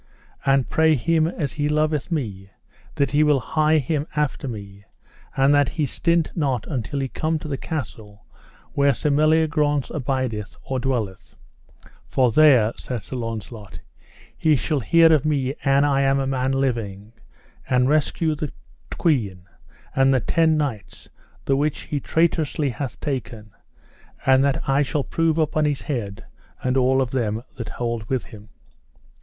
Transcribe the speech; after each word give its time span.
And 0.47 0.67
pray 0.67 0.95
him 0.95 1.27
as 1.27 1.51
he 1.53 1.69
loveth 1.69 2.11
me, 2.11 2.49
that 2.95 3.11
he 3.11 3.21
will 3.21 3.39
hie 3.39 3.77
him 3.77 4.07
after 4.15 4.47
me, 4.47 4.83
and 5.37 5.53
that 5.53 5.69
he 5.69 5.85
stint 5.85 6.31
not 6.35 6.65
until 6.65 7.01
he 7.01 7.07
come 7.07 7.37
to 7.37 7.47
the 7.47 7.55
castle 7.55 8.25
where 8.73 8.95
Sir 8.95 9.11
Meliagrance 9.11 9.91
abideth, 9.91 10.55
or 10.63 10.79
dwelleth; 10.79 11.35
for 12.07 12.31
there, 12.31 12.73
said 12.77 13.03
Sir 13.03 13.15
Launcelot, 13.15 13.77
he 14.35 14.55
shall 14.55 14.79
hear 14.79 15.13
of 15.13 15.23
me 15.23 15.53
an 15.63 15.83
I 15.85 16.01
am 16.01 16.17
a 16.17 16.25
man 16.25 16.53
living, 16.53 17.13
and 17.69 17.87
rescue 17.87 18.33
the 18.33 18.51
queen 18.97 19.43
and 19.95 20.11
the 20.11 20.19
ten 20.19 20.57
knights 20.57 21.09
the 21.45 21.55
which 21.55 21.81
he 21.81 21.99
traitorously 21.99 22.71
hath 22.71 22.99
taken, 23.01 23.51
and 24.25 24.43
that 24.43 24.63
shall 24.83 25.01
I 25.01 25.05
prove 25.11 25.37
upon 25.37 25.65
his 25.65 25.83
head, 25.83 26.25
and 26.63 26.75
all 26.75 27.05
them 27.05 27.43
that 27.57 27.69
hold 27.69 28.09
with 28.09 28.25
him. 28.25 28.49